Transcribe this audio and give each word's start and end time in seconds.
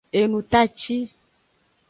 Enutaci. 0.19 0.97